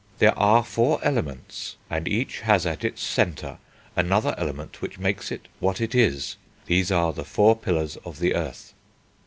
[0.17, 3.59] "There are four Elements, and each has at its centre
[3.95, 6.37] another element which makes it what it is.
[6.65, 8.73] These are the four pillars of the earth."